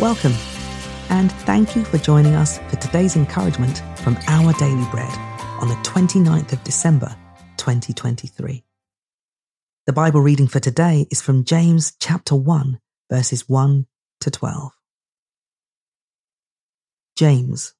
Welcome, 0.00 0.34
and 1.10 1.32
thank 1.42 1.74
you 1.74 1.84
for 1.84 1.98
joining 1.98 2.36
us 2.36 2.58
for 2.68 2.76
today's 2.76 3.16
encouragement 3.16 3.82
from 3.96 4.16
Our 4.28 4.52
Daily 4.52 4.86
Bread 4.92 5.12
on 5.60 5.68
the 5.68 5.74
29th 5.82 6.52
of 6.52 6.62
December, 6.62 7.16
2023. 7.56 8.62
The 9.86 9.92
Bible 9.92 10.20
reading 10.20 10.46
for 10.46 10.60
today 10.60 11.08
is 11.10 11.20
from 11.20 11.42
James 11.42 11.94
chapter 11.98 12.36
1, 12.36 12.78
verses 13.10 13.48
1 13.48 13.88
to 14.20 14.30
12. 14.30 14.70
James, 17.16 17.74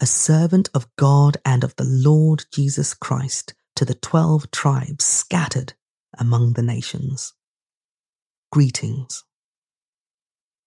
a 0.00 0.06
servant 0.06 0.68
of 0.74 0.88
God 0.96 1.36
and 1.44 1.62
of 1.62 1.76
the 1.76 1.84
Lord 1.84 2.46
Jesus 2.52 2.94
Christ, 2.94 3.54
to 3.76 3.84
the 3.84 3.94
twelve 3.94 4.50
tribes 4.50 5.04
scattered 5.04 5.74
among 6.18 6.54
the 6.54 6.62
nations. 6.62 7.32
Greetings. 8.50 9.22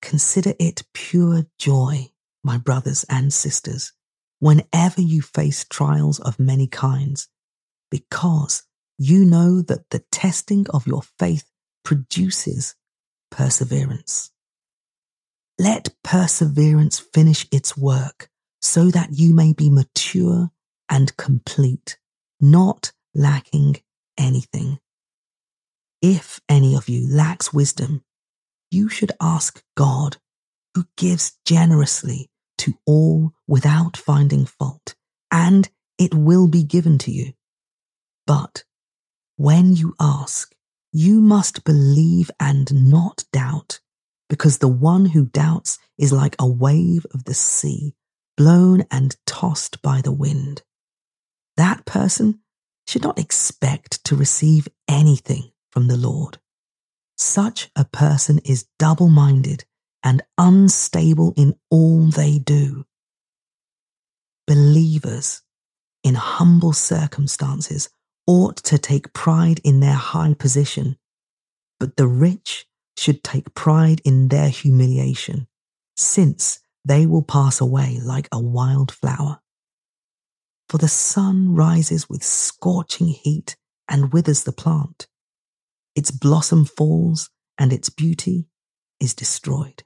Consider 0.03 0.53
it 0.59 0.83
pure 0.93 1.45
joy, 1.57 2.09
my 2.43 2.57
brothers 2.57 3.05
and 3.09 3.31
sisters, 3.31 3.93
whenever 4.39 4.99
you 4.99 5.21
face 5.21 5.63
trials 5.63 6.19
of 6.19 6.37
many 6.37 6.67
kinds, 6.67 7.29
because 7.89 8.63
you 8.97 9.23
know 9.23 9.61
that 9.61 9.89
the 9.91 10.03
testing 10.11 10.65
of 10.71 10.85
your 10.85 11.03
faith 11.17 11.49
produces 11.85 12.75
perseverance. 13.31 14.31
Let 15.57 15.95
perseverance 16.03 16.99
finish 16.99 17.47
its 17.49 17.77
work 17.77 18.29
so 18.61 18.91
that 18.91 19.13
you 19.13 19.33
may 19.33 19.53
be 19.53 19.69
mature 19.69 20.51
and 20.89 21.15
complete, 21.15 21.97
not 22.41 22.91
lacking 23.15 23.77
anything. 24.17 24.79
If 26.01 26.41
any 26.49 26.75
of 26.75 26.89
you 26.89 27.07
lacks 27.09 27.53
wisdom, 27.53 28.03
you 28.73 28.89
should 28.89 29.11
ask 29.21 29.63
God, 29.75 30.17
who 30.73 30.85
gives 30.97 31.37
generously 31.45 32.29
to 32.57 32.73
all 32.85 33.33
without 33.47 33.95
finding 33.95 34.45
fault, 34.45 34.95
and 35.31 35.69
it 35.97 36.13
will 36.13 36.47
be 36.47 36.63
given 36.63 36.97
to 36.99 37.11
you. 37.11 37.33
But 38.25 38.63
when 39.37 39.75
you 39.75 39.95
ask, 39.99 40.53
you 40.91 41.21
must 41.21 41.63
believe 41.63 42.31
and 42.39 42.89
not 42.89 43.25
doubt, 43.31 43.79
because 44.29 44.57
the 44.57 44.67
one 44.67 45.07
who 45.07 45.25
doubts 45.25 45.79
is 45.97 46.11
like 46.11 46.35
a 46.39 46.47
wave 46.47 47.05
of 47.13 47.25
the 47.25 47.33
sea, 47.33 47.95
blown 48.37 48.85
and 48.89 49.15
tossed 49.25 49.81
by 49.81 50.01
the 50.01 50.11
wind. 50.11 50.63
That 51.57 51.85
person 51.85 52.39
should 52.87 53.03
not 53.03 53.19
expect 53.19 54.03
to 54.05 54.15
receive 54.15 54.67
anything 54.87 55.51
from 55.71 55.87
the 55.87 55.97
Lord. 55.97 56.39
Such 57.17 57.69
a 57.75 57.85
person 57.85 58.39
is 58.39 58.67
double 58.79 59.09
minded 59.09 59.65
and 60.03 60.21
unstable 60.37 61.33
in 61.37 61.55
all 61.69 62.07
they 62.07 62.39
do. 62.39 62.85
Believers 64.45 65.41
in 66.03 66.15
humble 66.15 66.73
circumstances 66.73 67.89
ought 68.27 68.57
to 68.57 68.77
take 68.77 69.13
pride 69.13 69.59
in 69.63 69.79
their 69.79 69.93
high 69.93 70.33
position, 70.33 70.97
but 71.79 71.95
the 71.95 72.07
rich 72.07 72.65
should 72.97 73.23
take 73.23 73.53
pride 73.53 74.01
in 74.03 74.27
their 74.27 74.49
humiliation, 74.49 75.47
since 75.95 76.59
they 76.85 77.05
will 77.05 77.23
pass 77.23 77.61
away 77.61 77.99
like 78.03 78.27
a 78.31 78.39
wild 78.39 78.91
flower. 78.91 79.39
For 80.69 80.77
the 80.77 80.87
sun 80.87 81.55
rises 81.55 82.09
with 82.09 82.23
scorching 82.23 83.07
heat 83.07 83.55
and 83.87 84.11
withers 84.11 84.43
the 84.43 84.51
plant 84.51 85.07
its 85.95 86.11
blossom 86.11 86.65
falls 86.65 87.29
and 87.57 87.71
its 87.71 87.89
beauty 87.89 88.47
is 88.99 89.13
destroyed. 89.13 89.83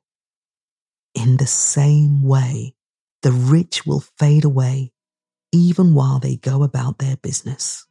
In 1.13 1.37
the 1.37 1.47
same 1.47 2.23
way, 2.23 2.75
the 3.23 3.31
rich 3.31 3.85
will 3.85 4.03
fade 4.17 4.45
away 4.45 4.91
even 5.51 5.93
while 5.93 6.19
they 6.19 6.35
go 6.35 6.63
about 6.63 6.99
their 6.99 7.17
business. 7.17 7.85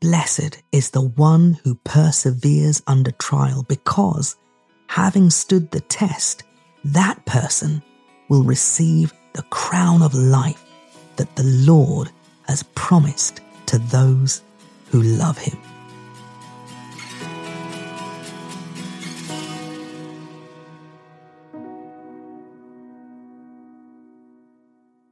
Blessed 0.00 0.62
is 0.70 0.90
the 0.90 1.00
one 1.00 1.58
who 1.64 1.74
perseveres 1.76 2.82
under 2.86 3.10
trial 3.12 3.62
because, 3.62 4.36
having 4.86 5.30
stood 5.30 5.70
the 5.70 5.80
test, 5.80 6.42
that 6.84 7.24
person 7.24 7.82
will 8.28 8.42
receive 8.42 9.12
the 9.32 9.42
crown 9.44 10.02
of 10.02 10.14
life 10.14 10.62
that 11.16 11.34
the 11.36 11.44
Lord 11.44 12.10
has 12.46 12.62
promised 12.74 13.40
to 13.66 13.78
those 13.78 14.42
who 14.90 15.02
love 15.02 15.38
him. 15.38 15.58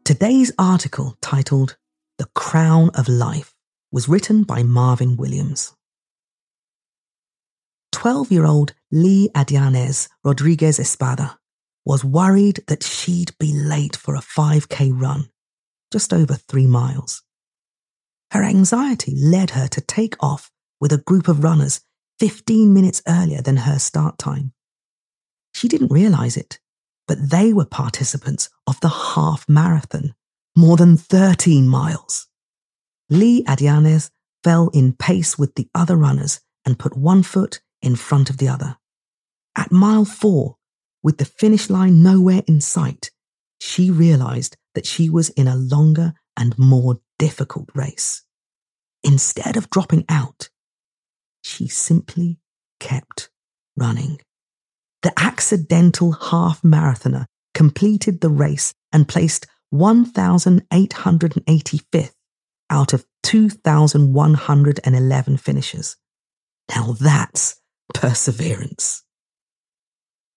Today's 0.05 0.51
article, 0.59 1.17
titled 1.23 1.77
The 2.19 2.27
Crown 2.35 2.91
of 2.91 3.09
Life, 3.09 3.55
was 3.93 4.09
written 4.09 4.43
by 4.43 4.65
Marvin 4.65 5.17
Williams. 5.17 5.77
12 7.93 8.33
year 8.33 8.45
old 8.45 8.75
Lee 8.91 9.31
Adianez 9.33 10.09
Rodriguez 10.25 10.81
Espada 10.81 11.39
was 11.85 12.05
worried 12.05 12.65
that 12.67 12.83
she'd 12.83 13.39
be 13.39 13.53
late 13.53 13.95
for 13.95 14.17
a 14.17 14.21
5K 14.21 14.91
run, 14.93 15.29
just 15.93 16.13
over 16.13 16.35
three 16.35 16.67
miles. 16.67 17.23
Her 18.33 18.43
anxiety 18.43 19.15
led 19.17 19.51
her 19.51 19.69
to 19.69 19.81
take 19.81 20.17
off 20.19 20.51
with 20.81 20.93
a 20.93 20.99
group 20.99 21.29
of 21.29 21.45
runners 21.45 21.81
15 22.19 22.75
minutes 22.75 23.03
earlier 23.07 23.41
than 23.41 23.59
her 23.59 23.79
start 23.79 24.19
time. 24.19 24.53
She 25.55 25.69
didn't 25.69 25.93
realize 25.93 26.37
it, 26.37 26.59
but 27.07 27.31
they 27.31 27.53
were 27.53 27.65
participants 27.65 28.49
of 28.67 28.81
the 28.81 28.89
half 28.89 29.49
marathon, 29.49 30.15
more 30.57 30.77
than 30.77 30.97
13 30.97 31.69
miles. 31.69 32.29
Lee 33.11 33.45
Adianez 33.45 34.11
fell 34.43 34.69
in 34.69 34.93
pace 34.93 35.39
with 35.39 35.55
the 35.55 35.69
other 35.75 35.97
runners 35.97 36.41
and 36.65 36.79
put 36.79 36.97
one 36.97 37.23
foot 37.23 37.61
in 37.81 37.97
front 37.97 38.31
of 38.31 38.39
the 38.39 38.49
other. 38.49 38.77
At 39.57 39.73
mile 39.73 40.05
four, 40.05 40.57
with 41.03 41.19
the 41.19 41.25
finish 41.25 41.69
line 41.69 42.03
nowhere 42.03 42.43
in 42.47 42.61
sight, 42.61 43.11
she 43.61 43.91
realized 43.91 44.57
that 44.75 44.87
she 44.87 45.11
was 45.11 45.29
in 45.31 45.49
a 45.49 45.57
longer 45.57 46.15
and 46.37 46.59
more 46.59 47.01
difficult 47.19 47.69
race. 47.75 48.23
Instead 49.05 49.57
of 49.57 49.71
dropping 49.71 50.05
out, 50.09 50.49
she 51.43 51.69
simply 51.69 52.39
kept 52.81 53.31
running. 53.77 54.21
The 55.03 55.13
accidental 55.17 56.13
half 56.13 56.63
marathoner 56.63 57.27
completed 57.55 58.21
the 58.21 58.31
race 58.31 58.73
and 58.93 59.09
placed 59.09 59.47
1,885th 59.73 62.13
out 62.71 62.93
of 62.93 63.05
2,111 63.23 65.37
finishers. 65.37 65.97
Now 66.75 66.93
that's 66.93 67.61
perseverance. 67.95 69.05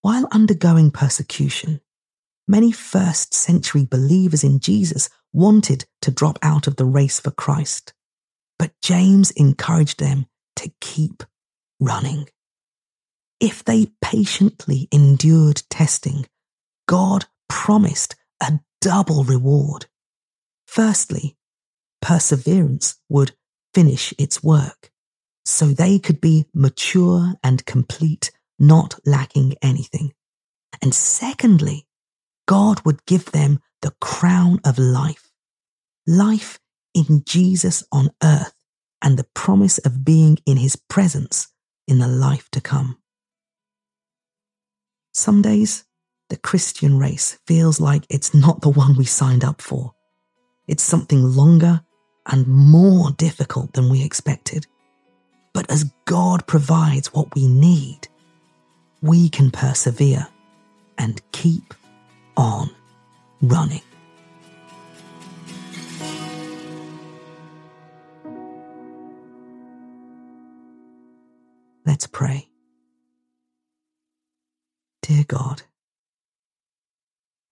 While 0.01 0.27
undergoing 0.31 0.91
persecution, 0.91 1.81
many 2.47 2.71
first 2.71 3.33
century 3.33 3.85
believers 3.85 4.43
in 4.43 4.59
Jesus 4.59 5.09
wanted 5.33 5.85
to 6.01 6.11
drop 6.11 6.37
out 6.41 6.67
of 6.67 6.75
the 6.75 6.85
race 6.85 7.19
for 7.19 7.31
Christ. 7.31 7.93
But 8.59 8.73
James 8.81 9.31
encouraged 9.31 9.99
them 9.99 10.27
to 10.57 10.71
keep 10.79 11.23
running. 11.79 12.27
If 13.39 13.63
they 13.63 13.87
patiently 14.01 14.87
endured 14.91 15.63
testing, 15.69 16.25
God 16.87 17.25
promised 17.49 18.15
a 18.41 18.59
double 18.81 19.23
reward. 19.23 19.87
Firstly, 20.67 21.37
perseverance 22.01 22.97
would 23.09 23.35
finish 23.73 24.13
its 24.17 24.43
work, 24.43 24.91
so 25.43 25.67
they 25.67 25.99
could 25.99 26.21
be 26.21 26.45
mature 26.53 27.33
and 27.43 27.65
complete, 27.65 28.31
not 28.57 28.99
lacking 29.05 29.55
anything. 29.61 30.13
And 30.81 30.93
secondly, 30.93 31.87
God 32.47 32.85
would 32.85 33.05
give 33.05 33.31
them 33.31 33.59
the 33.81 33.93
crown 33.99 34.59
of 34.63 34.77
life, 34.77 35.31
life 36.07 36.59
in 36.93 37.23
Jesus 37.25 37.83
on 37.91 38.11
earth, 38.23 38.53
and 39.01 39.17
the 39.17 39.27
promise 39.33 39.77
of 39.79 40.05
being 40.05 40.37
in 40.45 40.57
his 40.57 40.75
presence 40.75 41.47
in 41.87 41.99
the 41.99 42.07
life 42.07 42.49
to 42.51 42.61
come. 42.61 42.97
Some 45.17 45.41
days, 45.41 45.85
the 46.27 46.35
Christian 46.35 46.99
race 46.99 47.39
feels 47.47 47.79
like 47.79 48.05
it's 48.09 48.33
not 48.33 48.59
the 48.59 48.69
one 48.69 48.97
we 48.97 49.05
signed 49.05 49.45
up 49.45 49.61
for. 49.61 49.93
It's 50.67 50.83
something 50.83 51.23
longer 51.23 51.81
and 52.25 52.45
more 52.45 53.11
difficult 53.11 53.71
than 53.71 53.87
we 53.87 54.03
expected. 54.03 54.67
But 55.53 55.71
as 55.71 55.89
God 56.03 56.45
provides 56.47 57.13
what 57.13 57.33
we 57.33 57.47
need, 57.47 58.09
we 59.01 59.29
can 59.29 59.51
persevere 59.51 60.27
and 60.97 61.21
keep 61.31 61.73
on 62.35 62.69
running. 63.41 63.83
Dear 75.07 75.23
God, 75.27 75.61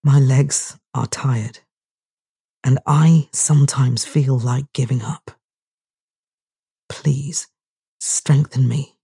My 0.03 0.19
legs 0.19 0.79
are 0.95 1.05
tired, 1.05 1.59
and 2.63 2.79
I 2.87 3.29
sometimes 3.31 4.03
feel 4.03 4.39
like 4.39 4.73
giving 4.73 5.03
up. 5.03 5.31
Please 6.89 7.47
strengthen 7.99 8.67
me 8.67 8.95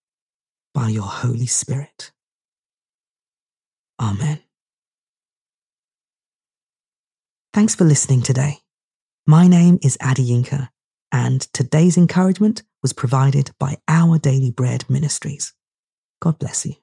by 0.73 0.89
your 0.89 1.03
Holy 1.03 1.45
Spirit. 1.45 2.11
Amen. 4.01 4.39
Thanks 7.53 7.75
for 7.75 7.83
listening 7.83 8.23
today. 8.23 8.61
My 9.27 9.47
name 9.47 9.77
is 9.83 9.95
Adeyinka, 10.01 10.69
and 11.11 11.41
today's 11.53 11.97
encouragement 11.97 12.63
was 12.81 12.93
provided 12.93 13.51
by 13.59 13.77
Our 13.87 14.17
Daily 14.17 14.49
Bread 14.49 14.89
Ministries. 14.89 15.53
God 16.19 16.39
bless 16.39 16.65
you. 16.65 16.73